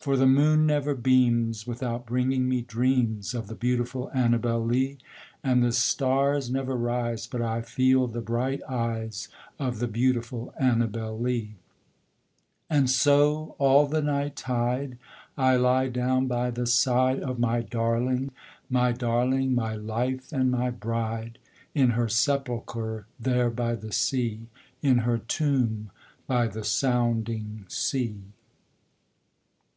[0.00, 4.96] For the moon never beams without bringing me dreams Of the beautiful Annabel Lee;
[5.44, 11.18] And the stars never rise but I feel the bright eyes Of the beautiful Annabel
[11.20, 11.56] Lee;
[12.70, 14.96] And so, all the night tide,
[15.36, 18.30] I lie down by the side Of my darling
[18.70, 21.38] my darling my life and my bride,
[21.74, 24.46] In her sepulchre there by the sea,
[24.80, 25.90] In her tomb
[26.26, 28.22] by the sounding sea.